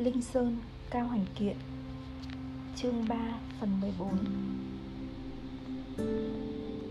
Linh 0.00 0.22
Sơn, 0.22 0.56
Cao 0.90 1.08
Hành 1.08 1.24
Kiện 1.38 1.56
Chương 2.76 3.08
3, 3.08 3.16
phần 3.60 3.80
14 3.80 4.08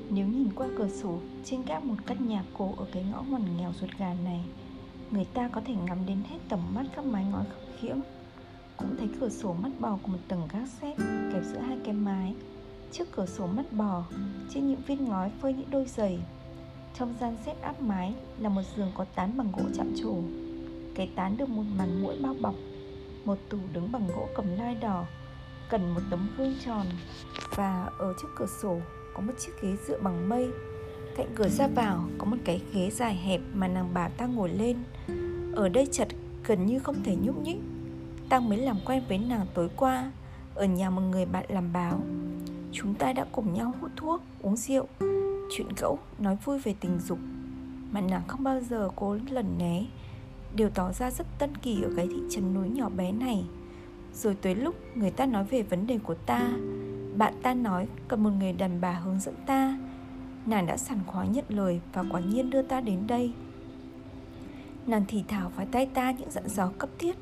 Nếu 0.10 0.28
nhìn 0.28 0.50
qua 0.56 0.68
cửa 0.78 0.88
sổ 0.88 1.20
trên 1.46 1.64
các 1.64 1.84
một 1.84 1.96
căn 2.06 2.28
nhà 2.28 2.44
cổ 2.58 2.74
ở 2.78 2.86
cái 2.92 3.06
ngõ 3.12 3.24
ngoằn 3.30 3.44
nghèo 3.58 3.74
ruột 3.80 3.90
gà 3.98 4.14
này 4.24 4.46
Người 5.12 5.26
ta 5.26 5.48
có 5.48 5.62
thể 5.66 5.74
ngắm 5.74 5.98
đến 6.06 6.18
hết 6.30 6.38
tầm 6.50 6.60
mắt 6.76 6.86
các 6.96 7.06
mái 7.06 7.26
ngói 7.26 7.44
khập 7.46 7.64
khiễng. 7.80 8.02
Cũng 8.78 8.96
thấy 9.00 9.10
cửa 9.20 9.30
sổ 9.30 9.54
mắt 9.54 9.72
bò 9.80 9.98
của 10.04 10.08
một 10.08 10.20
tầng 10.28 10.48
gác 10.54 10.70
xếp 10.82 10.96
kẹp 11.34 11.44
giữa 11.44 11.60
hai 11.60 11.78
cái 11.86 11.94
mái. 11.94 12.36
Trước 12.92 13.12
cửa 13.12 13.26
sổ 13.26 13.48
mắt 13.48 13.74
bò, 13.74 14.04
trên 14.50 14.68
những 14.68 14.82
viên 14.88 15.06
ngói 15.06 15.32
phơi 15.42 15.54
những 15.54 15.72
đôi 15.72 15.86
giày. 15.86 16.20
Trong 17.00 17.14
gian 17.20 17.38
xếp 17.46 17.62
áp 17.62 17.82
mái 17.82 18.14
là 18.40 18.50
một 18.50 18.62
giường 18.76 18.92
có 18.96 19.06
tán 19.16 19.38
bằng 19.38 19.52
gỗ 19.58 19.64
chạm 19.76 19.94
trổ. 19.96 20.16
Cái 20.96 21.10
tán 21.16 21.38
được 21.38 21.50
một 21.50 21.64
màn 21.78 22.04
mũi 22.04 22.16
bao 22.22 22.36
bọc 22.42 22.56
một 23.30 23.38
tủ 23.50 23.58
đứng 23.74 23.92
bằng 23.92 24.08
gỗ 24.08 24.28
cầm 24.36 24.46
lai 24.58 24.76
đỏ 24.76 25.06
cần 25.70 25.94
một 25.94 26.02
tấm 26.10 26.30
gương 26.38 26.56
tròn 26.66 26.86
và 27.56 27.90
ở 27.98 28.14
trước 28.22 28.28
cửa 28.36 28.46
sổ 28.62 28.78
có 29.14 29.22
một 29.22 29.34
chiếc 29.40 29.52
ghế 29.62 29.76
dựa 29.88 30.00
bằng 30.02 30.30
mây. 30.30 30.50
Cạnh 31.16 31.28
cửa 31.36 31.48
ra 31.50 31.68
vào 31.68 32.10
có 32.18 32.26
một 32.26 32.38
cái 32.46 32.62
ghế 32.74 32.90
dài 32.90 33.16
hẹp 33.16 33.42
mà 33.54 33.68
nàng 33.68 33.90
bà 33.94 34.10
ta 34.10 34.26
ngồi 34.26 34.50
lên. 34.50 34.78
Ở 35.56 35.70
đây 35.70 35.88
chật 35.92 36.08
gần 36.46 36.66
như 36.66 36.80
không 36.80 37.04
thể 37.04 37.16
nhúc 37.16 37.42
nhích. 37.44 37.58
Ta 38.30 38.40
mới 38.40 38.58
làm 38.58 38.78
quen 38.86 39.04
với 39.10 39.18
nàng 39.18 39.46
tối 39.54 39.70
qua 39.76 40.12
ở 40.56 40.66
nhà 40.66 40.90
một 40.90 41.02
người 41.02 41.26
bạn 41.26 41.46
làm 41.50 41.74
báo. 41.74 42.02
Chúng 42.72 42.96
ta 42.96 43.14
đã 43.14 43.26
cùng 43.32 43.54
nhau 43.54 43.74
hút 43.82 43.92
thuốc 43.96 44.22
uống 44.42 44.56
rượu 44.56 44.88
chuyện 45.52 45.68
gẫu, 45.78 46.00
nói 46.20 46.38
vui 46.46 46.60
về 46.60 46.76
tình 46.80 47.00
dục 47.00 47.20
mà 47.92 48.02
nàng 48.02 48.24
không 48.28 48.44
bao 48.44 48.62
giờ 48.62 48.90
cố 48.96 49.18
lần 49.30 49.58
né 49.58 49.86
đều 50.60 50.70
tỏ 50.70 50.92
ra 50.92 51.12
rất 51.12 51.28
tân 51.38 51.58
kỳ 51.58 51.82
ở 51.82 51.90
cái 51.96 52.08
thị 52.08 52.20
trấn 52.30 52.54
núi 52.54 52.70
nhỏ 52.70 52.90
bé 52.90 53.12
này. 53.12 53.46
Rồi 54.14 54.36
tới 54.42 54.56
lúc 54.56 54.76
người 54.96 55.12
ta 55.12 55.26
nói 55.26 55.44
về 55.44 55.62
vấn 55.62 55.88
đề 55.88 55.98
của 55.98 56.14
ta, 56.14 56.52
bạn 57.18 57.34
ta 57.44 57.54
nói 57.54 57.88
cần 58.08 58.24
một 58.24 58.30
người 58.40 58.54
đàn 58.54 58.82
bà 58.82 58.92
hướng 58.92 59.20
dẫn 59.20 59.36
ta. 59.46 59.78
Nàng 60.46 60.66
đã 60.66 60.78
sẵn 60.78 61.00
khoái 61.08 61.28
nhận 61.28 61.46
lời 61.50 61.82
và 61.94 62.04
quả 62.12 62.20
nhiên 62.20 62.50
đưa 62.50 62.62
ta 62.62 62.82
đến 62.82 63.08
đây. 63.08 63.34
Nàng 64.88 65.04
thì 65.08 65.24
thào 65.28 65.50
vào 65.50 65.66
tay 65.72 65.86
ta 65.86 66.12
những 66.12 66.32
dặn 66.32 66.48
dò 66.48 66.72
cấp 66.78 66.90
thiết 67.00 67.16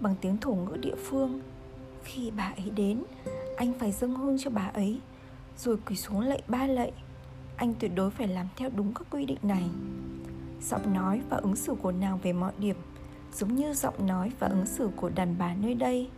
bằng 0.00 0.14
tiếng 0.20 0.36
thổ 0.36 0.54
ngữ 0.54 0.76
địa 0.76 0.96
phương. 1.04 1.40
Khi 2.04 2.30
bà 2.36 2.52
ấy 2.56 2.70
đến, 2.70 3.02
anh 3.56 3.72
phải 3.78 3.92
dâng 3.92 4.14
hương 4.14 4.36
cho 4.38 4.50
bà 4.50 4.70
ấy, 4.74 5.00
rồi 5.56 5.76
quỳ 5.86 5.96
xuống 5.96 6.20
lạy 6.20 6.42
ba 6.48 6.66
lạy. 6.66 6.92
Anh 7.56 7.74
tuyệt 7.78 7.92
đối 7.94 8.10
phải 8.10 8.28
làm 8.28 8.46
theo 8.56 8.70
đúng 8.76 8.94
các 8.94 9.06
quy 9.10 9.24
định 9.24 9.38
này 9.42 9.64
giọng 10.70 10.94
nói 10.94 11.20
và 11.28 11.36
ứng 11.36 11.56
xử 11.56 11.74
của 11.74 11.92
nàng 11.92 12.18
về 12.22 12.32
mọi 12.32 12.52
điểm, 12.58 12.76
giống 13.34 13.54
như 13.54 13.74
giọng 13.74 14.06
nói 14.06 14.32
và 14.38 14.46
ứng 14.46 14.66
xử 14.66 14.90
của 14.96 15.08
đàn 15.08 15.34
bà 15.38 15.54
nơi 15.54 15.74
đây. 15.74 16.08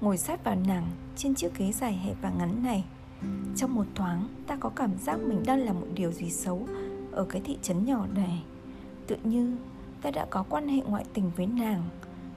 Ngồi 0.00 0.18
sát 0.18 0.44
vào 0.44 0.56
nàng 0.66 0.86
trên 1.16 1.34
chiếc 1.34 1.58
ghế 1.58 1.72
dài 1.72 1.92
hẹp 1.92 2.16
và 2.22 2.30
ngắn 2.38 2.62
này, 2.62 2.84
trong 3.56 3.74
một 3.74 3.86
thoáng 3.94 4.28
ta 4.46 4.56
có 4.56 4.68
cảm 4.68 4.90
giác 4.98 5.20
mình 5.20 5.42
đang 5.46 5.58
làm 5.58 5.80
một 5.80 5.86
điều 5.94 6.12
gì 6.12 6.30
xấu 6.30 6.66
ở 7.12 7.24
cái 7.24 7.42
thị 7.44 7.58
trấn 7.62 7.84
nhỏ 7.84 8.06
này. 8.14 8.42
Tự 9.06 9.16
như 9.24 9.56
ta 10.02 10.10
đã 10.10 10.26
có 10.30 10.44
quan 10.48 10.68
hệ 10.68 10.80
ngoại 10.80 11.04
tình 11.14 11.30
với 11.36 11.46
nàng, 11.46 11.82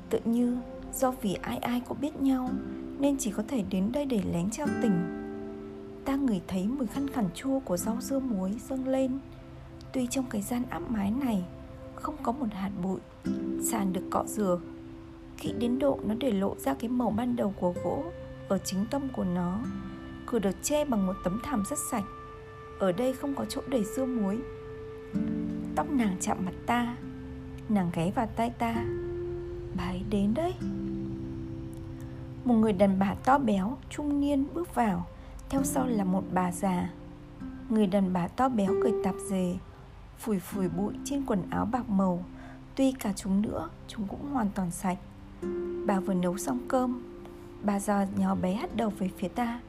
tự 0.09 0.19
như 0.25 0.57
do 0.93 1.11
vì 1.11 1.33
ai 1.33 1.57
ai 1.57 1.79
cũng 1.79 1.97
biết 2.01 2.21
nhau 2.21 2.49
nên 2.99 3.17
chỉ 3.17 3.31
có 3.31 3.43
thể 3.47 3.63
đến 3.69 3.91
đây 3.91 4.05
để 4.05 4.21
lén 4.33 4.49
trao 4.49 4.67
tình. 4.81 5.19
Ta 6.05 6.15
ngửi 6.15 6.41
thấy 6.47 6.67
mùi 6.67 6.87
khăn 6.87 7.07
khẳng 7.07 7.29
chua 7.35 7.59
của 7.59 7.77
rau 7.77 7.97
dưa 8.01 8.19
muối 8.19 8.55
dâng 8.69 8.87
lên 8.87 9.19
Tuy 9.93 10.07
trong 10.07 10.25
cái 10.29 10.41
gian 10.41 10.63
áp 10.69 10.91
mái 10.91 11.11
này 11.11 11.43
không 11.95 12.15
có 12.23 12.31
một 12.31 12.47
hạt 12.51 12.71
bụi 12.83 12.99
Sàn 13.61 13.93
được 13.93 14.03
cọ 14.11 14.23
rửa 14.27 14.59
Khi 15.37 15.53
đến 15.59 15.79
độ 15.79 15.99
nó 16.03 16.15
để 16.19 16.31
lộ 16.31 16.55
ra 16.57 16.73
cái 16.73 16.89
màu 16.89 17.09
ban 17.09 17.35
đầu 17.35 17.53
của 17.59 17.73
gỗ 17.83 18.03
Ở 18.47 18.57
chính 18.57 18.85
tâm 18.91 19.09
của 19.15 19.23
nó 19.23 19.59
Cửa 20.25 20.39
được 20.39 20.55
che 20.63 20.85
bằng 20.85 21.05
một 21.07 21.15
tấm 21.23 21.39
thảm 21.43 21.63
rất 21.69 21.79
sạch. 21.91 22.03
Ở 22.79 22.91
đây 22.91 23.13
không 23.13 23.35
có 23.35 23.45
chỗ 23.45 23.61
để 23.67 23.83
dưa 23.83 24.05
muối. 24.05 24.39
Tóc 25.75 25.89
nàng 25.89 26.15
chạm 26.19 26.37
mặt 26.45 26.53
ta 26.65 26.95
Nàng 27.69 27.91
ghé 27.93 28.11
vào 28.15 28.27
tay 28.35 28.49
ta. 28.49 28.85
Bà 29.77 29.83
ấy 29.83 30.03
đến 30.09 30.33
đấy. 30.33 30.53
Một 32.45 32.53
người 32.53 32.73
đàn 32.73 32.99
bà 32.99 33.15
to 33.25 33.37
béo, 33.37 33.77
trung 33.89 34.21
niên 34.21 34.45
bước 34.53 34.75
vào 34.75 35.05
Theo 35.49 35.63
sau 35.63 35.87
là 35.87 36.03
một 36.03 36.23
bà 36.33 36.51
già. 36.51 36.89
Người 37.69 37.87
đàn 37.87 38.13
bà 38.13 38.27
to 38.27 38.49
béo 38.49 38.73
cười 38.83 38.93
tạp 39.03 39.15
dề 39.29 39.55
phủi 40.17 40.39
phủi 40.39 40.69
bụi 40.69 40.93
trên 41.03 41.25
quần 41.25 41.49
áo 41.49 41.65
bạc 41.65 41.89
màu. 41.89 42.25
Tuy 42.75 42.91
cả 42.91 43.13
chúng 43.15 43.41
nữa, 43.41 43.69
chúng 43.87 44.07
cũng 44.07 44.33
hoàn 44.33 44.49
toàn 44.55 44.71
sạch. 44.71 44.97
Bà 45.85 45.99
vừa 45.99 46.13
nấu 46.13 46.37
xong 46.37 46.59
cơm, 46.67 47.03
bà 47.63 47.79
già 47.79 48.07
nhỏ 48.17 48.35
bé 48.35 48.53
hắt 48.53 48.75
đầu 48.75 48.89
về 48.89 49.09
phía 49.17 49.27
ta. 49.27 49.59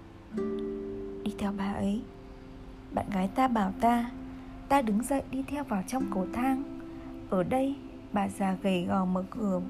Đi 1.22 1.34
theo 1.38 1.52
bà 1.58 1.72
ấy. 1.72 2.02
Bạn 2.92 3.06
gái 3.10 3.28
ta 3.28 3.48
bảo 3.48 3.72
ta 3.80 4.10
ta 4.68 4.82
đứng 4.82 5.02
dậy 5.02 5.22
đi 5.30 5.42
theo 5.48 5.64
vào 5.64 5.82
trong 5.88 6.04
cầu 6.14 6.26
thang. 6.32 6.80
Ở 7.30 7.42
đây, 7.42 7.76
bà 8.12 8.28
già 8.28 8.56
gầy 8.62 8.84
gò 8.84 9.04
mở 9.04 9.24
cửa, 9.30 9.60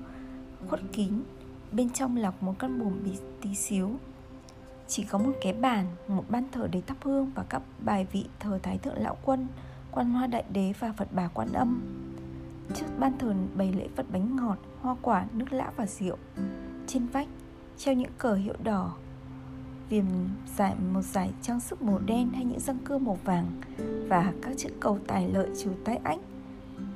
khuất 0.68 0.80
kín. 0.92 1.12
Bên 1.72 1.90
trong 1.90 2.16
lọc 2.16 2.42
một 2.42 2.58
căn 2.58 2.78
buồng 2.78 3.04
bị 3.04 3.18
tí 3.40 3.54
xíu. 3.54 3.90
Chỉ 4.88 5.04
có 5.04 5.18
một 5.18 5.32
cái 5.42 5.52
bàn, 5.52 5.86
một 6.08 6.24
ban 6.28 6.44
thờ 6.52 6.68
để 6.72 6.80
thắp 6.86 6.96
hương 7.02 7.30
và 7.34 7.44
các 7.48 7.62
bài 7.78 8.06
vị 8.12 8.26
thờ 8.40 8.58
thái 8.62 8.78
thượng 8.78 9.02
lão 9.02 9.16
quân 9.24 9.46
quan 9.94 10.10
hoa 10.10 10.26
đại 10.26 10.44
đế 10.52 10.72
và 10.78 10.92
Phật 10.92 11.08
bà 11.12 11.28
quan 11.28 11.52
âm. 11.52 11.82
Trước 12.74 12.86
ban 12.98 13.18
thờ 13.18 13.34
bày 13.54 13.72
lễ 13.72 13.88
Phật 13.96 14.06
bánh 14.12 14.36
ngọt, 14.36 14.58
hoa 14.80 14.96
quả, 15.02 15.26
nước 15.32 15.52
lã 15.52 15.72
và 15.76 15.86
rượu. 15.86 16.16
Trên 16.86 17.06
vách 17.06 17.28
treo 17.76 17.94
những 17.94 18.10
cờ 18.18 18.34
hiệu 18.34 18.54
đỏ, 18.62 18.94
viền 19.88 20.04
giải 20.56 20.74
một 20.92 21.02
giải 21.02 21.30
trang 21.42 21.60
sức 21.60 21.82
màu 21.82 21.98
đen 21.98 22.30
hay 22.34 22.44
những 22.44 22.60
răng 22.60 22.78
cưa 22.84 22.98
màu 22.98 23.18
vàng 23.24 23.46
và 24.08 24.32
các 24.42 24.52
chữ 24.56 24.68
cầu 24.80 24.98
tài 25.06 25.28
lợi 25.28 25.48
trừ 25.62 25.70
tai 25.84 25.96
ách. 25.96 26.20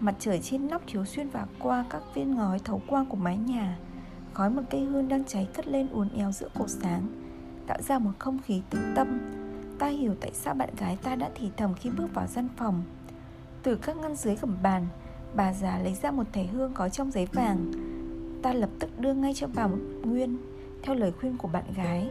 Mặt 0.00 0.14
trời 0.18 0.40
trên 0.42 0.68
nóc 0.68 0.82
chiếu 0.86 1.04
xuyên 1.04 1.28
vào 1.28 1.46
qua 1.58 1.84
các 1.90 2.02
viên 2.14 2.34
ngói 2.34 2.58
thấu 2.58 2.82
quang 2.86 3.06
của 3.06 3.16
mái 3.16 3.36
nhà. 3.36 3.78
Khói 4.34 4.50
một 4.50 4.62
cây 4.70 4.84
hương 4.84 5.08
đang 5.08 5.24
cháy 5.24 5.48
cất 5.54 5.68
lên 5.68 5.88
uốn 5.88 6.08
éo 6.08 6.32
giữa 6.32 6.48
cột 6.58 6.70
sáng, 6.70 7.06
tạo 7.66 7.82
ra 7.82 7.98
một 7.98 8.12
không 8.18 8.38
khí 8.38 8.62
tĩnh 8.70 8.92
tâm 8.96 9.18
Ta 9.78 9.86
hiểu 9.86 10.14
tại 10.20 10.30
sao 10.34 10.54
bạn 10.54 10.70
gái 10.78 10.98
ta 11.02 11.14
đã 11.14 11.30
thì 11.34 11.50
thầm 11.56 11.74
khi 11.74 11.90
bước 11.90 12.14
vào 12.14 12.26
gian 12.26 12.48
phòng. 12.56 12.82
Từ 13.62 13.76
các 13.76 13.96
ngăn 13.96 14.16
dưới 14.16 14.36
gầm 14.36 14.56
bàn, 14.62 14.86
Bà 15.34 15.52
già 15.52 15.78
lấy 15.78 15.94
ra 15.94 16.10
một 16.10 16.24
thẻ 16.32 16.44
hương 16.44 16.72
có 16.74 16.88
trong 16.88 17.10
giấy 17.10 17.26
vàng. 17.32 17.72
Ta 18.42 18.52
lập 18.52 18.70
tức 18.78 18.98
đưa 18.98 19.14
ngay 19.14 19.34
cho 19.34 19.46
bà 19.54 19.66
một 19.66 19.78
nguyên, 20.02 20.38
Theo 20.82 20.94
lời 20.94 21.12
khuyên 21.20 21.36
của 21.36 21.48
bạn 21.48 21.64
gái. 21.76 22.10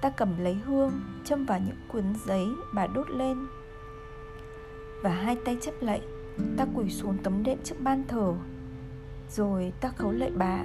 Ta 0.00 0.10
cầm 0.10 0.38
lấy 0.38 0.54
hương, 0.54 0.92
Châm 1.24 1.44
vào 1.44 1.58
những 1.58 1.76
cuốn 1.92 2.04
giấy, 2.26 2.46
bà 2.74 2.86
đốt 2.86 3.10
lên. 3.10 3.46
Và 5.02 5.10
hai 5.10 5.36
tay 5.44 5.56
chấp 5.60 5.74
lạy, 5.80 6.00
Ta 6.56 6.66
quỳ 6.74 6.90
xuống 6.90 7.18
tấm 7.22 7.42
đệm 7.42 7.58
trước 7.64 7.76
ban 7.80 8.04
thờ. 8.08 8.34
Rồi 9.30 9.72
ta 9.80 9.88
khấu 9.88 10.10
lạy 10.10 10.30
bà 10.36 10.64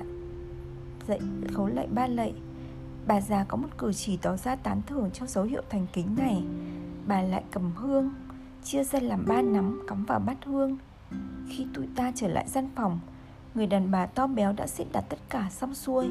dậy 1.07 1.19
khấu 1.53 1.67
lạy 1.67 1.87
ba 1.91 2.07
lạy. 2.07 2.33
Bà 3.07 3.21
già 3.21 3.43
có 3.43 3.57
một 3.57 3.67
cử 3.77 3.93
chỉ 3.93 4.17
tỏ 4.17 4.37
ra 4.37 4.55
tán 4.55 4.81
thưởng 4.87 5.09
cho 5.13 5.25
dấu 5.25 5.43
hiệu 5.43 5.61
thành 5.69 5.87
kính 5.93 6.15
này. 6.17 6.43
Bà 7.07 7.21
lại 7.21 7.43
cầm 7.51 7.71
hương, 7.75 8.13
Chia 8.63 8.83
ra 8.83 8.99
làm 8.99 9.25
ba 9.27 9.41
nắm, 9.41 9.81
cắm 9.87 10.05
vào 10.05 10.19
bát 10.19 10.37
hương. 10.45 10.77
Khi 11.49 11.67
tụi 11.73 11.87
ta 11.95 12.11
trở 12.15 12.27
lại 12.27 12.47
gian 12.47 12.69
phòng, 12.75 12.99
Người 13.55 13.67
đàn 13.67 13.91
bà 13.91 14.05
to 14.05 14.27
béo 14.27 14.53
đã 14.53 14.67
xếp 14.67 14.85
đặt 14.91 15.05
tất 15.09 15.19
cả 15.29 15.49
xong 15.51 15.73
xuôi. 15.73 16.09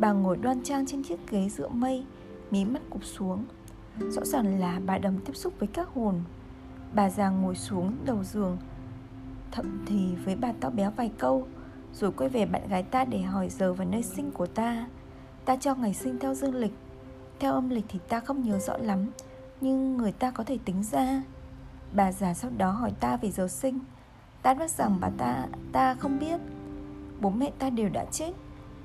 Bà 0.00 0.12
ngồi 0.12 0.36
đoan 0.36 0.62
trang 0.62 0.86
trên 0.86 1.02
chiếc 1.02 1.30
ghế 1.30 1.48
dựa 1.48 1.68
mây, 1.68 2.04
Mí 2.50 2.64
mắt 2.64 2.82
cụp 2.90 3.04
xuống. 3.04 3.44
Rõ 3.98 4.24
ràng 4.24 4.60
là 4.60 4.80
bà 4.86 4.98
đầm 4.98 5.18
tiếp 5.18 5.32
xúc 5.36 5.52
với 5.58 5.68
các 5.72 5.88
hồn. 5.88 6.20
Bà 6.94 7.10
già 7.10 7.30
ngồi 7.30 7.54
xuống 7.54 7.96
đầu 8.04 8.24
giường, 8.24 8.56
Thậm 9.52 9.84
thì 9.86 10.14
với 10.24 10.36
bà 10.36 10.52
to 10.60 10.70
béo 10.70 10.90
vài 10.96 11.12
câu, 11.18 11.46
Rồi 11.94 12.12
quay 12.12 12.28
về 12.28 12.46
bạn 12.46 12.68
gái 12.68 12.82
ta 12.82 13.04
để 13.04 13.22
hỏi 13.22 13.48
giờ 13.48 13.72
và 13.72 13.84
nơi 13.84 14.02
sinh 14.02 14.30
của 14.30 14.46
ta. 14.46 14.86
Ta 15.44 15.56
cho 15.56 15.74
ngày 15.74 15.94
sinh 15.94 16.18
theo 16.18 16.34
dương 16.34 16.54
lịch. 16.54 16.72
Theo 17.38 17.52
âm 17.52 17.70
lịch 17.70 17.84
thì 17.88 17.98
ta 18.08 18.20
không 18.20 18.42
nhớ 18.42 18.58
rõ 18.58 18.76
lắm, 18.76 19.10
Nhưng 19.60 19.96
người 19.96 20.12
ta 20.12 20.30
có 20.30 20.44
thể 20.44 20.58
tính 20.64 20.82
ra. 20.82 21.22
Bà 21.92 22.12
già 22.12 22.34
sau 22.34 22.50
đó 22.56 22.70
hỏi 22.70 22.92
ta 23.00 23.16
về 23.16 23.30
giờ 23.30 23.48
sinh. 23.48 23.78
Ta 24.42 24.54
nói 24.54 24.68
rằng 24.68 24.98
bà 25.00 25.10
ta 25.18 25.46
ta 25.72 25.94
không 25.94 26.18
biết. 26.18 26.40
Bố 27.20 27.30
mẹ 27.30 27.50
ta 27.58 27.70
đều 27.70 27.88
đã 27.88 28.04
chết. 28.04 28.32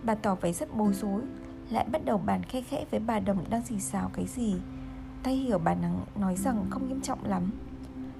Bà 0.03 0.15
tỏ 0.15 0.35
vẻ 0.35 0.53
rất 0.53 0.75
bối 0.75 0.93
rối, 0.93 1.21
Lại 1.69 1.85
bắt 1.91 2.05
đầu 2.05 2.17
bàn 2.17 2.43
khe 2.43 2.61
khẽ 2.61 2.85
với 2.91 2.99
bà 2.99 3.19
đồng 3.19 3.49
đang 3.49 3.65
xì 3.65 3.79
xào 3.79 4.11
cái 4.13 4.25
gì. 4.27 4.55
Ta 5.23 5.31
hiểu 5.31 5.59
bà 5.59 5.75
nắng, 5.75 5.99
nói 6.15 6.35
rằng 6.35 6.65
không 6.69 6.87
nghiêm 6.87 7.01
trọng 7.01 7.25
lắm. 7.25 7.51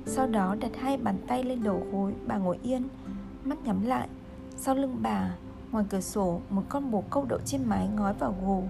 Sau 0.06 0.28
đó 0.28 0.56
đặt 0.60 0.72
hai 0.80 0.98
bàn 0.98 1.16
tay 1.28 1.44
lên 1.44 1.64
đầu 1.64 1.88
gối, 1.92 2.14
Bà 2.28 2.38
ngồi 2.38 2.60
yên, 2.64 2.88
Mắt 3.44 3.58
nhắm 3.64 3.86
lại. 3.86 4.08
Sau 4.58 4.76
lưng 4.76 4.98
bà 5.02 5.36
Ngoài 5.72 5.86
cửa 5.90 6.02
sổ, 6.02 6.42
một 6.50 6.64
con 6.70 6.92
bồ 6.92 7.04
câu 7.10 7.26
đậu 7.26 7.40
trên 7.46 7.62
mái 7.66 7.88
ngói 7.88 8.14
vào 8.14 8.36
gồ. 8.46 8.64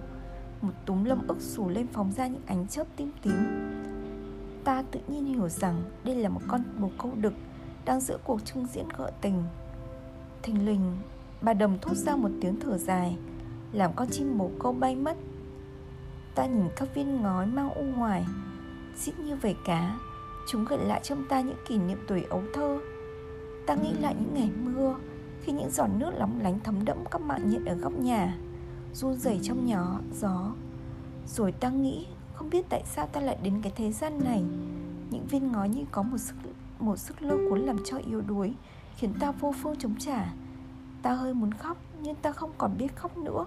Một 0.61 0.73
túm 0.85 1.03
lâm 1.03 1.27
ức 1.27 1.41
xù 1.41 1.69
lên 1.69 1.87
phóng 1.93 2.11
ra 2.11 2.27
những 2.27 2.41
ánh 2.45 2.67
chớp 2.67 2.87
tím 2.95 3.11
tím. 3.21 3.35
Ta 4.63 4.83
tự 4.91 4.99
nhiên 5.07 5.25
hiểu 5.25 5.49
rằng 5.49 5.83
đây 6.03 6.15
là 6.15 6.29
một 6.29 6.41
con 6.47 6.63
bồ 6.79 6.89
câu 6.97 7.11
đực 7.15 7.33
Đang 7.85 7.99
giữa 7.99 8.17
cuộc 8.23 8.45
trưng 8.45 8.65
diễn 8.73 8.85
gợi 8.97 9.11
tình. 9.21 9.43
Thình 10.43 10.65
lình, 10.65 10.97
bà 11.41 11.53
đồng 11.53 11.77
thốt 11.81 11.95
ra 11.95 12.15
một 12.15 12.29
tiếng 12.41 12.59
thở 12.59 12.77
dài 12.77 13.17
Làm 13.71 13.91
con 13.95 14.07
chim 14.11 14.37
bồ 14.37 14.51
câu 14.59 14.73
bay 14.73 14.95
mất. 14.95 15.17
Ta 16.35 16.45
nhìn 16.45 16.69
các 16.75 16.95
viên 16.95 17.21
ngói 17.21 17.45
mang 17.45 17.73
u 17.73 17.83
ngoài 17.83 18.25
Xít 18.95 19.19
như 19.19 19.35
vầy 19.35 19.55
cá. 19.65 19.97
Chúng 20.47 20.65
gợi 20.65 20.79
lại 20.85 20.99
trong 21.03 21.25
ta 21.29 21.41
những 21.41 21.57
kỷ 21.67 21.77
niệm 21.77 21.97
tuổi 22.07 22.23
ấu 22.29 22.43
thơ. 22.53 22.79
Ta 23.67 23.75
nghĩ 23.75 23.93
lại 23.93 24.15
những 24.19 24.33
ngày 24.33 24.49
mưa 24.63 24.95
khi 25.41 25.51
những 25.51 25.69
giọt 25.71 25.87
nước 25.87 26.11
lóng 26.17 26.39
lánh 26.41 26.59
thấm 26.63 26.85
đẫm 26.85 26.97
các 27.11 27.21
mạng 27.21 27.49
nhện 27.49 27.65
ở 27.65 27.75
góc 27.75 27.93
nhà, 27.93 28.37
Run 28.93 29.15
rẩy 29.15 29.39
trong 29.43 29.65
nhỏ, 29.65 29.99
gió. 30.13 30.51
Rồi 31.27 31.51
ta 31.51 31.69
nghĩ, 31.69 32.07
Không 32.33 32.49
biết 32.49 32.65
tại 32.69 32.83
sao 32.85 33.07
ta 33.07 33.21
lại 33.21 33.37
đến 33.43 33.61
cái 33.61 33.71
thế 33.75 33.91
gian 33.91 34.23
này. 34.23 34.43
Những 35.09 35.25
viên 35.29 35.51
ngói 35.51 35.69
như 35.69 35.83
có 35.91 36.03
một 36.03 36.17
sức 36.17 36.35
một 36.79 36.97
sức 36.97 37.21
lôi 37.21 37.49
cuốn 37.49 37.59
làm 37.59 37.77
cho 37.85 37.97
yếu 37.97 38.21
đuối, 38.21 38.53
Khiến 38.95 39.13
ta 39.19 39.31
vô 39.31 39.53
phương 39.61 39.75
chống 39.75 39.95
trả. 39.99 40.33
Ta 41.01 41.13
hơi 41.13 41.33
muốn 41.33 41.53
khóc, 41.53 41.77
Nhưng 42.01 42.15
ta 42.15 42.31
không 42.31 42.51
còn 42.57 42.77
biết 42.77 42.95
khóc 42.95 43.17
nữa. 43.17 43.45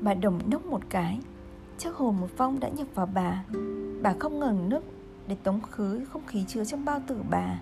Bà 0.00 0.14
đồng 0.14 0.40
nốc 0.50 0.66
một 0.66 0.80
cái. 0.88 1.20
Chắc 1.78 1.94
hồn 1.94 2.20
một 2.20 2.28
vong 2.36 2.60
đã 2.60 2.68
nhập 2.68 2.86
vào 2.94 3.06
bà. 3.06 3.44
Bà 4.02 4.14
không 4.18 4.40
ngừng 4.40 4.68
nước 4.68 4.84
để 5.26 5.36
tống 5.42 5.60
khứ 5.60 6.04
không 6.04 6.22
khí 6.26 6.44
chứa 6.48 6.64
trong 6.64 6.84
bao 6.84 7.00
tử 7.06 7.22
bà. 7.30 7.60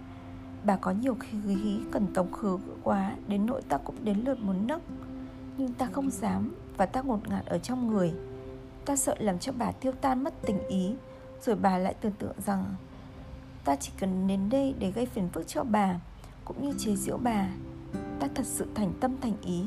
Bà 0.65 0.77
có 0.77 0.91
nhiều 0.91 1.17
khí 1.21 1.81
cần 1.91 2.07
tống 2.15 2.33
khứ 2.33 2.59
quá, 2.83 3.17
Đến 3.29 3.47
nỗi 3.47 3.63
ta 3.63 3.79
cũng 3.79 4.05
đến 4.05 4.19
lượt 4.25 4.39
muốn 4.41 4.67
nấc. 4.67 4.83
Nhưng 5.57 5.73
ta 5.73 5.89
không 5.93 6.11
dám 6.11 6.55
Và 6.77 6.87
ta 6.87 7.03
ngột 7.03 7.29
ngạt 7.29 7.47
ở 7.47 7.59
trong 7.59 7.87
người. 7.87 8.13
Ta 8.85 8.97
sợ 8.97 9.15
làm 9.19 9.39
cho 9.39 9.53
bà 9.53 9.73
tiêu 9.73 9.93
tan 10.01 10.25
mất 10.25 10.35
tình 10.43 10.69
ý, 10.69 10.95
Rồi 11.41 11.57
bà 11.57 11.79
lại 11.79 11.95
tưởng 12.01 12.13
tượng 12.13 12.41
rằng 12.47 12.65
Ta 13.65 13.77
chỉ 13.77 13.93
cần 14.01 14.27
đến 14.27 14.49
đây 14.51 14.75
để 14.79 14.91
gây 14.91 15.07
phiền 15.07 15.29
phức 15.29 15.47
cho 15.47 15.65
bà, 15.65 16.01
Cũng 16.45 16.63
như 16.63 16.75
chế 16.79 16.97
giễu 16.97 17.17
bà. 17.17 17.49
Ta 18.21 18.29
thật 18.35 18.47
sự 18.47 18.67
thành 18.75 18.93
tâm 19.01 19.17
thành 19.21 19.37
ý, 19.43 19.65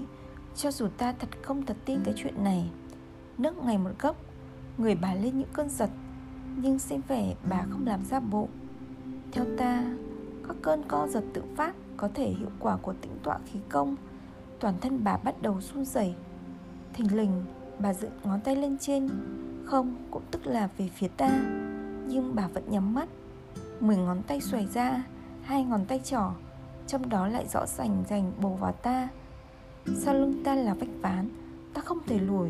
Cho 0.55 0.71
dù 0.71 0.87
ta 0.97 1.13
thật 1.19 1.29
không 1.41 1.65
thật 1.65 1.77
tin 1.85 1.99
cái 2.03 2.13
chuyện 2.17 2.43
này. 2.43 2.69
Nước 3.37 3.57
ngày 3.57 3.77
một 3.77 3.91
gốc 3.99 4.15
Người 4.77 4.95
bà 4.95 5.13
lên 5.13 5.39
những 5.39 5.49
cơn 5.53 5.69
giật, 5.69 5.89
Nhưng 6.55 6.79
xem 6.79 7.01
vẻ 7.07 7.35
bà 7.49 7.65
không 7.69 7.87
làm 7.87 8.05
ra 8.05 8.19
bộ. 8.19 8.47
Theo 9.31 9.45
ta 9.57 9.83
các 10.47 10.55
cơn 10.61 10.83
co 10.87 11.07
giật 11.07 11.23
tự 11.33 11.41
phát, 11.55 11.75
Có 11.97 12.09
thể 12.13 12.29
hiệu 12.29 12.49
quả 12.59 12.77
của 12.77 12.93
tĩnh 13.01 13.17
tọa 13.23 13.39
khí 13.45 13.59
công. 13.69 13.95
Toàn 14.59 14.73
thân 14.81 15.03
bà 15.03 15.17
bắt 15.17 15.41
đầu 15.41 15.61
run 15.61 15.85
rẩy. 15.85 16.15
Thình 16.93 17.17
lình, 17.17 17.43
Bà 17.79 17.93
dựng 17.93 18.11
ngón 18.23 18.41
tay 18.41 18.55
lên 18.55 18.77
trên. 18.77 19.09
Không, 19.65 19.95
cũng 20.11 20.23
tức 20.31 20.47
là 20.47 20.69
về 20.77 20.89
phía 20.95 21.07
ta. 21.07 21.29
Nhưng 22.07 22.35
bà 22.35 22.47
vẫn 22.47 22.63
nhắm 22.69 22.93
mắt. 22.93 23.09
Mười 23.79 23.97
ngón 23.97 24.21
tay 24.27 24.41
xoài 24.41 24.67
ra, 24.73 25.03
Hai 25.43 25.63
ngón 25.63 25.85
tay 25.85 26.01
trỏ. 26.03 26.31
Trong 26.87 27.09
đó 27.09 27.27
lại 27.27 27.47
rõ 27.47 27.65
rành 27.65 28.03
rành 28.09 28.31
bầu 28.41 28.57
vào 28.61 28.71
ta. 28.71 29.09
Sau 29.95 30.13
lưng 30.13 30.43
ta 30.43 30.55
là 30.55 30.73
vách 30.73 30.89
ván, 31.01 31.29
Ta 31.73 31.81
không 31.81 31.99
thể 32.07 32.19
lùi. 32.19 32.49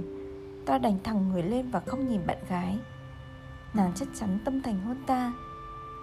Ta 0.65 0.77
đành 0.77 0.98
thẳng 1.03 1.30
người 1.30 1.44
lên 1.44 1.69
và 1.71 1.80
không 1.80 2.07
nhìn 2.07 2.21
bạn 2.27 2.38
gái. 2.50 2.80
Nàng 3.74 3.91
chắc 3.95 4.07
chắn 4.15 4.39
tâm 4.45 4.62
thành 4.62 4.80
hơn 4.80 4.98
ta. 5.07 5.33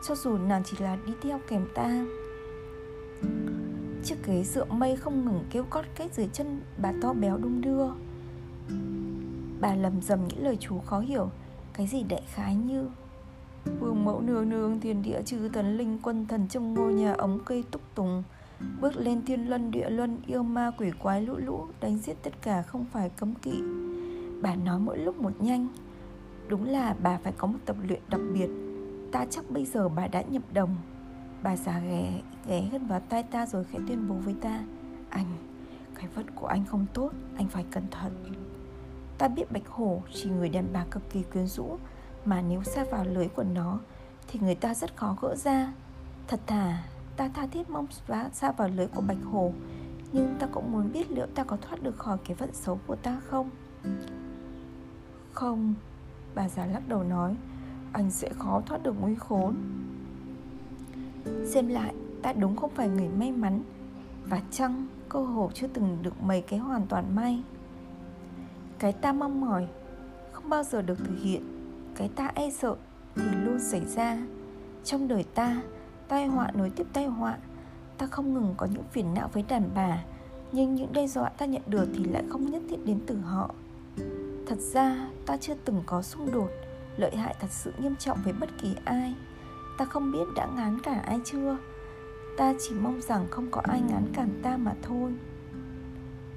Cho 0.08 0.14
dù 0.14 0.38
nàng 0.38 0.62
chỉ 0.64 0.76
là 0.80 0.98
đi 1.06 1.12
theo 1.22 1.40
kèm 1.48 1.66
ta. 1.74 2.04
Chiếc 4.04 4.16
ghế 4.26 4.44
dựa 4.44 4.64
mây 4.64 4.96
không 4.96 5.24
ngừng 5.24 5.44
kêu 5.50 5.64
cót 5.70 5.84
kết 5.96 6.14
dưới 6.14 6.28
chân 6.32 6.60
bà 6.76 6.92
to 7.02 7.12
béo 7.12 7.38
đung 7.38 7.60
đưa. 7.60 7.86
Bà 9.60 9.74
lầm 9.74 10.02
rầm 10.02 10.28
những 10.28 10.44
lời 10.44 10.56
chú 10.60 10.78
khó 10.78 11.00
hiểu, 11.00 11.30
Cái 11.72 11.86
gì 11.86 12.02
đại 12.02 12.22
khái 12.34 12.54
như, 12.54 12.90
Vương 13.80 14.04
mẫu 14.04 14.20
nương 14.20 14.48
nương 14.48 14.80
thiên 14.80 15.02
địa 15.02 15.22
trừ 15.22 15.48
thần 15.48 15.76
linh 15.76 15.98
quân 16.02 16.26
thần 16.26 16.48
trong 16.48 16.74
ngôi 16.74 16.92
nhà 16.92 17.12
ống 17.12 17.38
cây 17.44 17.64
túc 17.70 17.82
tùng, 17.94 18.22
Bước 18.80 18.96
lên 18.96 19.24
thiên 19.24 19.50
luân 19.50 19.70
địa 19.70 19.90
luân 19.90 20.18
yêu 20.26 20.42
ma 20.42 20.70
quỷ 20.78 20.90
quái 20.98 21.22
lũ 21.22 21.34
lũ, 21.36 21.66
Đánh 21.80 21.98
giết 21.98 22.16
tất 22.22 22.32
cả 22.42 22.62
không 22.62 22.84
phải 22.92 23.10
cấm 23.10 23.34
kỵ. 23.34 23.62
Bà 24.42 24.54
nói 24.54 24.80
mỗi 24.80 24.98
lúc 24.98 25.20
một 25.20 25.32
nhanh. 25.40 25.68
Đúng 26.48 26.68
là 26.68 26.94
bà 27.02 27.18
phải 27.18 27.32
có 27.36 27.46
một 27.46 27.58
tập 27.64 27.76
luyện 27.88 28.00
đặc 28.10 28.20
biệt. 28.34 28.61
Ta 29.12 29.26
chắc 29.30 29.50
bây 29.50 29.64
giờ 29.64 29.88
bà 29.88 30.06
đã 30.06 30.22
nhập 30.22 30.42
đồng. 30.52 30.76
Bà 31.42 31.56
già 31.56 31.78
ghé, 31.78 32.20
ghé 32.46 32.68
gần 32.72 32.86
vào 32.86 33.00
tai 33.00 33.22
ta 33.22 33.46
rồi 33.46 33.64
khẽ 33.64 33.78
tuyên 33.88 34.08
bố 34.08 34.14
với 34.14 34.34
ta 34.40 34.64
Anh, 35.10 35.26
cái 35.94 36.08
vật 36.14 36.26
của 36.34 36.46
anh 36.46 36.64
không 36.64 36.86
tốt 36.94 37.10
Anh 37.36 37.48
phải 37.48 37.64
cẩn 37.70 37.90
thận. 37.90 38.32
Ta 39.18 39.28
biết 39.28 39.52
bạch 39.52 39.68
hổ 39.68 40.02
chỉ 40.12 40.30
người 40.30 40.48
đàn 40.48 40.72
bà 40.72 40.84
cực 40.90 41.10
kỳ 41.10 41.22
quyến 41.22 41.46
rũ 41.46 41.78
Mà 42.24 42.42
nếu 42.42 42.62
xa 42.62 42.84
vào 42.90 43.04
lưới 43.04 43.28
của 43.28 43.42
nó 43.42 43.78
Thì 44.28 44.40
người 44.42 44.54
ta 44.54 44.74
rất 44.74 44.96
khó 44.96 45.16
gỡ 45.20 45.36
ra. 45.36 45.72
Thật 46.28 46.40
thà 46.46 46.82
Ta 47.16 47.28
tha 47.28 47.46
thiết 47.46 47.70
mong 47.70 47.86
xa 48.32 48.52
vào 48.52 48.68
lưới 48.68 48.86
của 48.86 49.00
bạch 49.00 49.24
hổ 49.24 49.52
Nhưng 50.12 50.36
ta 50.38 50.46
cũng 50.46 50.72
muốn 50.72 50.92
biết 50.92 51.10
liệu 51.10 51.26
ta 51.26 51.44
có 51.44 51.56
thoát 51.56 51.82
được 51.82 51.98
khỏi 51.98 52.18
cái 52.24 52.34
vận 52.34 52.50
xấu 52.52 52.80
của 52.86 52.96
ta 52.96 53.20
không? 53.28 53.50
Không 55.32 55.74
Bà 56.34 56.48
già 56.48 56.66
lắc 56.66 56.88
đầu 56.88 57.02
nói. 57.02 57.36
Anh 57.92 58.10
sẽ 58.10 58.28
khó 58.38 58.62
thoát 58.66 58.82
được 58.82 58.94
nguy 59.00 59.14
khốn. 59.14 59.54
Xem 61.44 61.68
lại, 61.68 61.94
Ta 62.22 62.32
đúng 62.32 62.56
không 62.56 62.70
phải 62.74 62.88
người 62.88 63.08
may 63.08 63.32
mắn, 63.32 63.62
Và 64.24 64.40
chăng 64.50 64.86
cơ 65.08 65.20
hồ 65.20 65.50
chưa 65.54 65.66
từng 65.66 65.98
được 66.02 66.22
mấy 66.22 66.40
cái 66.40 66.58
hoàn 66.58 66.86
toàn 66.86 67.14
may. 67.14 67.42
Cái 68.78 68.92
ta 68.92 69.12
mong 69.12 69.40
mỏi 69.40 69.68
Không 70.32 70.48
bao 70.48 70.62
giờ 70.62 70.82
được 70.82 70.98
thực 70.98 71.18
hiện, 71.22 71.42
Cái 71.96 72.08
ta 72.08 72.32
e 72.34 72.50
sợ 72.50 72.76
Thì 73.14 73.22
luôn 73.44 73.58
xảy 73.58 73.84
ra. 73.86 74.18
Trong 74.84 75.08
đời 75.08 75.24
ta, 75.34 75.62
Tai 76.08 76.26
họa 76.26 76.50
nối 76.54 76.70
tiếp 76.70 76.86
tai 76.92 77.06
họa, 77.06 77.38
Ta 77.98 78.06
không 78.06 78.34
ngừng 78.34 78.54
có 78.56 78.66
những 78.66 78.84
phiền 78.92 79.14
não 79.14 79.30
với 79.32 79.44
đàn 79.48 79.70
bà, 79.74 80.04
Nhưng 80.52 80.74
những 80.74 80.92
đe 80.92 81.06
dọa 81.06 81.28
ta 81.28 81.46
nhận 81.46 81.62
được 81.66 81.88
Thì 81.94 82.04
lại 82.04 82.24
không 82.30 82.50
nhất 82.50 82.62
thiết 82.70 82.86
đến 82.86 83.00
từ 83.06 83.16
họ. 83.16 83.54
Thật 84.46 84.58
ra, 84.58 85.08
ta 85.26 85.36
chưa 85.36 85.54
từng 85.64 85.82
có 85.86 86.02
xung 86.02 86.32
đột 86.32 86.48
Lợi 86.96 87.16
hại 87.16 87.34
thật 87.40 87.50
sự 87.50 87.72
nghiêm 87.78 87.96
trọng 87.96 88.18
với 88.24 88.32
bất 88.32 88.50
kỳ 88.60 88.76
ai. 88.84 89.14
Ta 89.78 89.84
không 89.84 90.12
biết 90.12 90.24
đã 90.36 90.46
ngán 90.56 90.80
cả 90.80 91.00
ai 91.06 91.20
chưa. 91.24 91.56
Ta 92.36 92.54
chỉ 92.60 92.74
mong 92.74 93.00
rằng 93.00 93.26
không 93.30 93.50
có 93.50 93.60
ai 93.64 93.80
ngán 93.80 94.12
cản 94.14 94.40
ta 94.42 94.56
mà 94.56 94.74
thôi. 94.82 95.12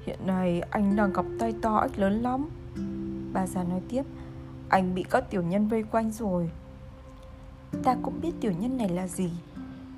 Hiện 0.04 0.18
nay 0.26 0.60
anh 0.70 0.96
đang 0.96 1.12
gặp 1.12 1.24
tay 1.38 1.54
to 1.62 1.78
ếch 1.78 1.98
lớn 1.98 2.22
lắm. 2.22 2.48
Bà 3.32 3.46
già 3.46 3.64
nói 3.64 3.80
tiếp 3.88 4.02
Anh 4.68 4.94
bị 4.94 5.02
các 5.10 5.30
tiểu 5.30 5.42
nhân 5.42 5.68
vây 5.68 5.82
quanh 5.82 6.10
rồi. 6.10 6.50
Ta 7.82 7.96
cũng 8.02 8.20
biết 8.20 8.32
tiểu 8.40 8.52
nhân 8.52 8.76
này 8.76 8.88
là 8.88 9.08
gì. 9.08 9.30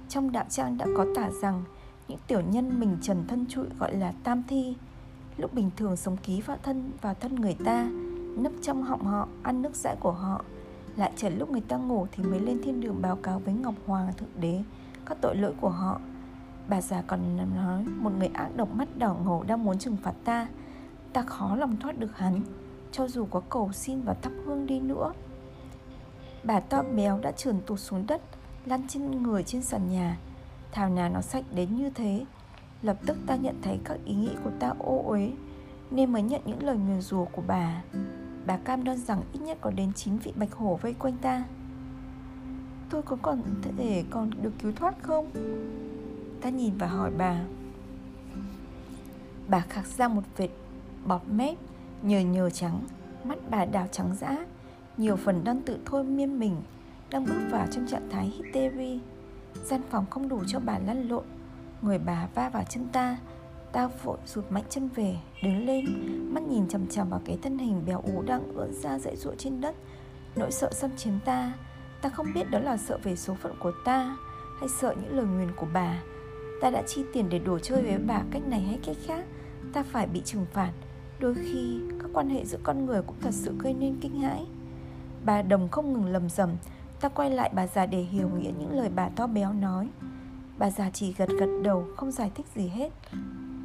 Trong 0.08 0.32
đạo 0.32 0.44
trang 0.50 0.78
đã 0.78 0.87
có 0.96 1.06
tả 1.16 1.31
rằng 1.43 1.62
Những 2.09 2.18
tiểu 2.26 2.40
nhân 2.40 2.80
mình 2.80 2.97
trần 3.02 3.25
thân 3.28 3.47
trụi 3.49 3.66
gọi 3.78 3.97
là 3.97 4.12
tam 4.25 4.42
thi. 4.49 4.76
Lúc 5.37 5.54
bình 5.54 5.71
thường 5.76 5.97
sống 5.97 6.16
ký 6.16 6.40
vào 6.40 6.56
thân 6.62 6.92
vào 7.00 7.14
thân 7.14 7.35
người 7.35 7.56
ta 7.64 7.88
Nấp 8.38 8.52
trong 8.62 8.82
họng 8.82 9.04
họ, 9.04 9.28
ăn 9.42 9.62
nước 9.62 9.75
dãi 9.75 9.97
của 10.00 10.12
họ 10.12 10.44
lại 10.99 11.12
chờ 11.17 11.28
lúc 11.28 11.50
người 11.50 11.61
ta 11.61 11.76
ngủ 11.76 12.07
thì 12.12 12.25
mới 12.25 12.40
lên 12.40 12.61
thiên 12.64 12.81
đường 12.81 13.02
báo 13.02 13.17
cáo 13.17 13.38
với 13.38 13.55
Ngọc 13.55 13.75
Hoàng 13.87 14.12
Thượng 14.17 14.40
Đế, 14.40 14.62
Các 15.07 15.19
tội 15.21 15.37
lỗi 15.37 15.52
của 15.61 15.69
họ. 15.69 16.00
Bà 16.69 16.81
già 16.81 17.02
còn 17.07 17.37
nói, 17.55 17.85
một 17.85 18.11
người 18.19 18.31
ác 18.35 18.57
độc 18.57 18.75
mắt 18.75 18.99
đỏ 18.99 19.17
ngầu 19.25 19.43
đang 19.43 19.64
muốn 19.64 19.78
trừng 19.78 19.97
phạt 20.02 20.14
ta 20.25 20.49
Ta 21.12 21.23
khó 21.23 21.57
lòng 21.57 21.76
thoát 21.76 21.99
được 21.99 22.19
hắn, 22.19 22.40
Cho 22.93 23.09
dù 23.09 23.26
có 23.31 23.40
cầu 23.40 23.73
xin 23.73 24.00
và 24.00 24.14
thắp 24.14 24.33
hương 24.45 24.67
đi 24.67 24.81
nữa. 24.81 25.12
Bà 26.45 26.61
to 26.61 26.83
béo 26.97 27.19
đã 27.19 27.33
trườn 27.33 27.61
tụt 27.67 27.81
xuống 27.81 28.07
đất, 28.07 28.23
Lăn 28.67 28.88
trên 28.88 29.23
người 29.23 29.43
trên 29.43 29.62
sàn 29.62 29.90
nhà. 29.90 30.19
Thảo 30.73 30.90
nào 30.90 31.09
nó 31.09 31.21
sạch 31.21 31.45
đến 31.55 31.76
như 31.76 31.90
thế, 31.90 32.25
Lập 32.83 32.97
tức 33.07 33.17
ta 33.26 33.37
nhận 33.37 33.55
thấy 33.62 33.78
các 33.85 33.99
ý 34.05 34.14
nghĩ 34.14 34.31
của 34.45 34.50
ta 34.61 34.73
ô 34.78 35.02
uế, 35.07 35.33
Nên 35.90 36.12
mới 36.12 36.23
nhận 36.23 36.40
những 36.45 36.62
lời 36.62 36.76
nguyền 36.76 37.00
rủa 37.00 37.25
của 37.25 37.43
bà. 37.47 37.83
Bà 38.49 38.57
cam 38.57 38.85
đoan 38.85 38.99
rằng 38.99 39.23
ít 39.33 39.40
nhất 39.40 39.59
có 39.61 39.71
đến 39.71 39.93
9 39.93 40.19
vị 40.19 40.33
bạch 40.37 40.52
hổ 40.52 40.78
vây 40.83 40.95
quanh 40.95 41.17
ta. 41.17 41.45
Tôi 42.90 43.02
có 43.02 43.17
còn 43.23 43.43
thể 43.78 44.05
còn 44.11 44.31
được 44.43 44.52
cứu 44.59 44.73
thoát 44.73 45.02
không? 45.02 45.31
Ta 46.40 46.49
nhìn 46.49 46.75
và 46.78 46.87
hỏi 46.87 47.11
bà. 47.19 47.40
Bà 49.49 49.61
khạc 49.61 49.87
ra 49.87 50.09
một 50.09 50.23
vệt 50.37 50.50
bọt 51.07 51.23
mép, 51.31 51.59
Nhờ 52.02 52.21
nhờ 52.21 52.50
trắng, 52.50 52.81
Mắt 53.25 53.38
bà 53.50 53.64
đào 53.64 53.87
trắng 53.93 54.14
dã, 54.21 54.38
Nhiều 54.97 55.17
phần 55.17 55.45
đang 55.45 55.62
tự 55.62 55.78
thôi 55.85 56.05
miên 56.05 56.38
mình, 56.38 56.57
Đang 57.11 57.25
bước 57.25 57.49
vào 57.50 57.67
trong 57.71 57.87
trạng 57.87 58.09
thái 58.11 58.26
hysteria 58.26 58.99
Gian 59.64 59.81
phòng 59.90 60.07
không 60.11 60.28
đủ 60.28 60.45
cho 60.47 60.61
bà 60.61 60.78
lăn 60.78 61.09
lộn, 61.09 61.25
Người 61.83 61.99
bà 61.99 62.28
va 62.35 62.49
vào 62.49 62.64
chân 62.69 62.88
ta 62.93 63.19
Ta 63.78 63.88
vội 64.04 64.18
rụt 64.26 64.44
mạnh 64.50 64.64
chân 64.70 64.88
về, 64.94 65.16
Đứng 65.42 65.66
lên, 65.66 65.85
Mắt 66.35 66.42
nhìn 66.42 66.68
chằm 66.68 66.87
chằm 66.87 67.11
vào 67.11 67.20
cái 67.25 67.38
thân 67.42 67.58
hình 67.58 67.82
béo 67.87 68.00
ú 68.14 68.23
đang 68.23 68.54
ưỡn 68.54 68.73
ra 68.73 68.99
dãy 68.99 69.16
ruộng 69.16 69.37
trên 69.37 69.61
đất. 69.61 69.75
Nỗi 70.37 70.50
sợ 70.50 70.73
xâm 70.73 70.97
chiếm 70.97 71.12
ta 71.25 71.52
Ta 72.02 72.08
không 72.08 72.26
biết 72.35 72.50
đó 72.50 72.58
là 72.58 72.76
sợ 72.76 72.99
về 73.02 73.16
số 73.16 73.35
phận 73.35 73.52
của 73.61 73.73
ta 73.85 74.16
Hay 74.61 74.68
sợ 74.68 74.94
những 75.02 75.16
lời 75.16 75.26
nguyền 75.26 75.49
của 75.56 75.66
bà. 75.73 76.02
Ta 76.61 76.70
đã 76.70 76.82
chi 76.87 77.04
tiền 77.12 77.28
để 77.28 77.38
đùa 77.38 77.58
chơi 77.58 77.82
với 77.82 77.99
bà 77.99 78.23
cách 78.30 78.42
này 78.47 78.61
hay 78.61 78.78
cách 78.87 78.97
khác, 79.06 79.25
Ta 79.73 79.82
phải 79.82 80.06
bị 80.06 80.23
trừng 80.25 80.47
phạt. 80.52 80.73
Đôi 81.20 81.35
khi, 81.35 81.80
các 82.00 82.11
quan 82.12 82.28
hệ 82.28 82.44
giữa 82.44 82.58
con 82.62 82.87
người 82.87 83.02
cũng 83.02 83.16
thật 83.20 83.35
sự 83.35 83.54
gây 83.58 83.75
nên 83.75 83.97
kinh 84.00 84.20
hãi. 84.20 84.47
Bà 85.25 85.42
đồng 85.42 85.68
không 85.68 85.92
ngừng 85.92 86.06
lầm 86.06 86.28
rầm, 86.28 86.50
Ta 87.00 87.08
quay 87.08 87.30
lại 87.30 87.50
bà 87.54 87.66
già 87.66 87.87
để 87.87 88.00
hiểu 88.00 88.28
nghĩa 88.28 88.50
những 88.58 88.76
lời 88.76 88.90
bà 88.94 89.08
to 89.08 89.26
béo 89.26 89.52
nói. 89.52 89.88
Bà 90.58 90.70
già 90.70 90.90
chỉ 90.90 91.14
gật 91.18 91.28
gật 91.40 91.61
đầu, 91.62 91.87
không 91.97 92.11
giải 92.11 92.30
thích 92.35 92.47
gì 92.54 92.68
hết. 92.68 92.90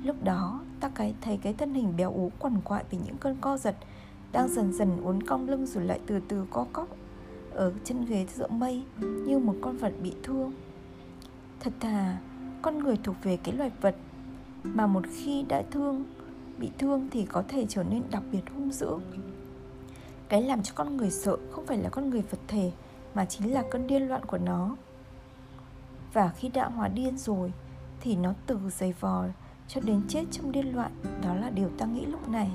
Lúc 0.03 0.23
đó 0.23 0.59
ta 0.79 0.89
cái 0.95 1.15
thấy 1.21 1.39
cái 1.41 1.53
thân 1.53 1.73
hình 1.73 1.93
béo 1.97 2.13
ú 2.13 2.31
quằn 2.39 2.61
quại 2.63 2.83
vì 2.89 2.97
những 3.05 3.17
cơn 3.17 3.37
co 3.41 3.57
giật 3.57 3.75
Đang 4.31 4.47
dần 4.49 4.73
dần 4.73 5.01
uốn 5.03 5.23
cong 5.23 5.49
lưng 5.49 5.65
rồi 5.65 5.85
lại 5.85 5.99
từ 6.05 6.19
từ 6.27 6.45
co 6.51 6.65
cóc 6.73 6.87
Ở 7.51 7.73
chân 7.83 8.05
ghế 8.05 8.25
giữa 8.33 8.47
mây 8.47 8.83
như 8.99 9.39
một 9.39 9.55
con 9.61 9.77
vật 9.77 9.93
bị 10.03 10.13
thương. 10.23 10.51
Thật 11.59 11.73
thà, 11.79 12.17
con 12.61 12.79
người 12.79 12.97
thuộc 13.03 13.15
về 13.23 13.37
cái 13.37 13.55
loài 13.55 13.71
vật 13.81 13.95
Mà 14.63 14.87
một 14.87 15.03
khi 15.15 15.45
đã 15.49 15.63
thương, 15.71 16.03
bị 16.57 16.71
thương 16.77 17.07
thì 17.11 17.25
có 17.25 17.43
thể 17.47 17.65
trở 17.69 17.83
nên 17.83 18.03
đặc 18.11 18.23
biệt 18.31 18.43
hung 18.53 18.71
dữ. 18.71 18.89
Cái 20.29 20.41
làm 20.41 20.63
cho 20.63 20.73
con 20.75 20.97
người 20.97 21.11
sợ 21.11 21.37
không 21.51 21.65
phải 21.65 21.77
là 21.77 21.89
con 21.89 22.09
người 22.09 22.21
vật 22.21 22.39
thể 22.47 22.71
Mà 23.13 23.25
chính 23.25 23.53
là 23.53 23.63
cơn 23.71 23.87
điên 23.87 24.07
loạn 24.07 24.25
của 24.25 24.37
nó. 24.37 24.75
Và 26.13 26.29
khi 26.29 26.49
đã 26.49 26.69
hóa 26.69 26.87
điên 26.87 27.17
rồi 27.17 27.53
Thì 28.01 28.15
nó 28.15 28.33
từ 28.47 28.59
dày 28.69 28.93
vò 28.99 29.25
cho 29.67 29.81
đến 29.81 30.01
chết 30.07 30.25
trong 30.31 30.51
điên 30.51 30.75
loạn 30.75 30.91
Đó 31.23 31.35
là 31.35 31.49
điều 31.49 31.69
ta 31.69 31.85
nghĩ 31.85 32.05
lúc 32.05 32.29
này. 32.29 32.51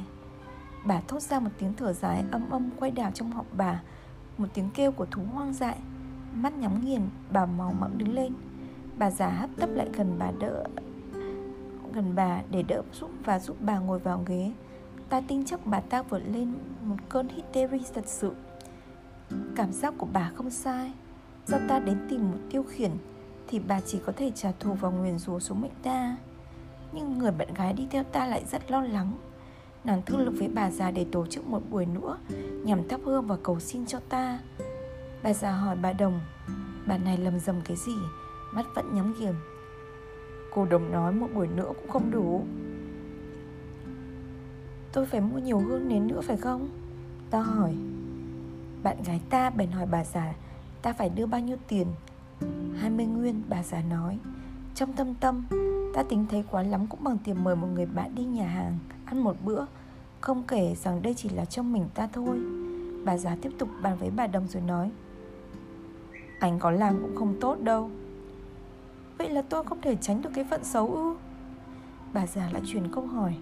Bà 0.86 1.00
thốt 1.08 1.22
ra 1.22 1.40
một 1.40 1.50
tiếng 1.58 1.74
thở 1.74 1.92
dài 1.92 2.24
âm 2.30 2.50
âm 2.50 2.70
quay 2.78 2.90
đảo 2.90 3.10
trong 3.14 3.32
họng 3.32 3.46
bà 3.52 3.82
Một 4.38 4.48
tiếng 4.54 4.70
kêu 4.74 4.92
của 4.92 5.06
thú 5.10 5.22
hoang 5.32 5.52
dại. 5.52 5.78
Mắt 6.34 6.52
nhắm 6.52 6.84
nghiền, 6.84 7.02
bà 7.32 7.46
màu 7.46 7.72
mẫm 7.72 7.98
đứng 7.98 8.12
lên. 8.12 8.32
Bà 8.98 9.10
già 9.10 9.28
hấp 9.28 9.50
tấp 9.56 9.70
lại 9.72 9.88
gần 9.92 10.16
bà 10.18 10.30
đỡ 10.40 10.64
Gần 11.92 12.14
bà 12.14 12.42
để 12.50 12.62
đỡ 12.62 12.82
giúp 12.92 13.10
và 13.24 13.38
giúp 13.38 13.56
bà 13.60 13.78
ngồi 13.78 13.98
vào 13.98 14.22
ghế. 14.26 14.52
Ta 15.08 15.20
tin 15.20 15.44
chắc 15.44 15.66
bà 15.66 15.80
ta 15.80 16.02
vượt 16.02 16.22
lên 16.26 16.54
một 16.82 16.96
cơn 17.08 17.28
hysteria 17.28 17.84
thật 17.94 18.04
sự. 18.06 18.34
Cảm 19.56 19.72
giác 19.72 19.94
của 19.98 20.06
bà 20.12 20.30
không 20.34 20.50
sai. 20.50 20.92
Do 21.46 21.58
ta 21.68 21.78
đến 21.78 22.06
tìm 22.10 22.30
một 22.30 22.38
tiêu 22.50 22.62
khiển 22.62 22.90
Thì 23.48 23.58
bà 23.58 23.80
chỉ 23.80 24.00
có 24.06 24.12
thể 24.16 24.30
trả 24.34 24.52
thù 24.52 24.72
vào 24.72 24.92
nguyền 24.92 25.18
rủa 25.18 25.38
số 25.38 25.54
mệnh 25.54 25.72
ta. 25.82 26.16
Nhưng 26.92 27.18
người 27.18 27.30
bạn 27.30 27.54
gái 27.54 27.72
đi 27.72 27.86
theo 27.90 28.04
ta 28.04 28.26
lại 28.26 28.44
rất 28.44 28.70
lo 28.70 28.82
lắng. 28.82 29.12
Nàng 29.84 30.02
thương 30.06 30.20
lượng 30.20 30.34
với 30.38 30.48
bà 30.48 30.70
già 30.70 30.90
để 30.90 31.06
tổ 31.12 31.26
chức 31.26 31.46
một 31.46 31.62
buổi 31.70 31.86
nữa, 31.86 32.18
Nhằm 32.64 32.88
thắp 32.88 33.00
hương 33.04 33.26
và 33.26 33.36
cầu 33.42 33.60
xin 33.60 33.86
cho 33.86 34.00
ta. 34.08 34.38
Bà 35.22 35.32
già 35.32 35.52
hỏi 35.52 35.76
bà 35.82 35.92
Đồng, 35.92 36.20
Bà 36.86 36.98
này 36.98 37.16
lầm 37.16 37.38
rầm 37.38 37.56
cái 37.64 37.76
gì? 37.76 37.94
Mắt 38.52 38.66
vẫn 38.74 38.94
nhắm 38.94 39.14
nghiền. 39.20 39.34
Cô 40.54 40.64
Đồng 40.64 40.92
nói, 40.92 41.12
một 41.12 41.26
buổi 41.34 41.48
nữa 41.48 41.72
cũng 41.76 41.88
không 41.88 42.10
đủ. 42.10 42.44
Tôi 44.92 45.06
phải 45.06 45.20
mua 45.20 45.38
nhiều 45.38 45.58
hương 45.58 45.88
nến 45.88 46.06
nữa 46.06 46.20
phải 46.20 46.36
không? 46.36 46.68
Ta 47.30 47.40
hỏi. 47.40 47.74
Bạn 48.82 48.96
gái 49.02 49.20
ta 49.30 49.50
bèn 49.50 49.70
hỏi 49.70 49.86
bà 49.90 50.04
già, 50.04 50.34
Ta 50.82 50.92
phải 50.92 51.08
đưa 51.08 51.26
bao 51.26 51.40
nhiêu 51.40 51.56
tiền? 51.68 51.86
20 52.76 53.06
nguyên 53.06 53.42
bà 53.48 53.62
già 53.62 53.82
nói. 53.90 54.18
Trong 54.78 54.92
tâm 54.92 55.14
tâm. 55.14 55.46
Ta 55.94 56.02
tính 56.02 56.26
thấy 56.30 56.44
quá 56.50 56.62
lắm 56.62 56.86
cũng 56.86 57.04
bằng 57.04 57.18
tiền 57.24 57.44
mời 57.44 57.56
một 57.56 57.66
người 57.74 57.86
bạn 57.86 58.14
đi 58.14 58.24
nhà 58.24 58.48
hàng, 58.48 58.78
Ăn 59.04 59.18
một 59.18 59.36
bữa. 59.44 59.64
Không 60.20 60.42
kể 60.48 60.74
rằng 60.74 61.02
đây 61.02 61.14
chỉ 61.14 61.28
là 61.28 61.44
trong 61.44 61.72
mình 61.72 61.86
ta 61.94 62.08
thôi. 62.12 62.38
Bà 63.04 63.16
già 63.16 63.36
tiếp 63.42 63.52
tục 63.58 63.68
bàn 63.82 63.96
với 63.98 64.10
bà 64.10 64.26
Đồng 64.26 64.48
rồi 64.48 64.62
nói, 64.62 64.90
Anh 66.40 66.58
có 66.58 66.70
làm 66.70 67.02
cũng 67.02 67.16
không 67.16 67.40
tốt 67.40 67.60
đâu. 67.60 67.90
Vậy 69.18 69.30
là 69.30 69.42
tôi 69.42 69.64
không 69.64 69.80
thể 69.80 69.96
tránh 69.96 70.22
được 70.22 70.30
cái 70.34 70.44
phận 70.44 70.64
xấu 70.64 70.94
ư? 70.94 71.14
Bà 72.12 72.26
già 72.26 72.50
lại 72.52 72.62
chuyển 72.66 72.92
câu 72.92 73.06
hỏi. 73.06 73.34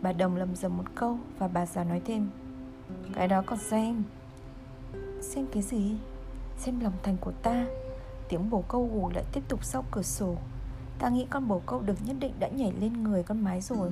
Bà 0.00 0.12
Đồng 0.12 0.36
lầm 0.36 0.56
dầm 0.56 0.76
một 0.76 0.86
câu 0.94 1.18
Và 1.38 1.48
bà 1.48 1.66
già 1.66 1.84
nói 1.84 2.00
thêm, 2.04 2.30
Cái 3.14 3.28
đó 3.28 3.42
còn 3.46 3.58
xem. 3.58 4.02
Xem 5.20 5.46
cái 5.52 5.62
gì? 5.62 5.96
Xem 6.58 6.80
lòng 6.80 6.94
thành 7.02 7.16
của 7.20 7.32
ta. 7.32 7.66
Tiếng 8.28 8.50
bồ 8.50 8.62
câu 8.68 8.90
gù 8.94 9.10
lại 9.14 9.24
tiếp 9.32 9.42
tục 9.48 9.64
sau 9.64 9.84
cửa 9.90 10.02
sổ. 10.02 10.36
Ta 10.98 11.08
nghĩ 11.08 11.26
con 11.30 11.48
bồ 11.48 11.58
câu 11.58 11.80
được 11.80 11.96
nhất 12.06 12.16
định 12.20 12.32
đã 12.38 12.48
nhảy 12.48 12.72
lên 12.80 13.02
người 13.02 13.22
con 13.22 13.44
mái 13.44 13.60
rồi. 13.60 13.90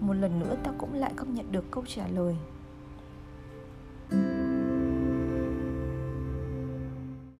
Một 0.00 0.12
lần 0.12 0.40
nữa 0.40 0.56
ta 0.64 0.70
cũng 0.78 0.94
lại 0.94 1.12
không 1.16 1.34
nhận 1.34 1.52
được 1.52 1.70
câu 1.70 1.84
trả 1.86 2.08
lời. 2.08 2.36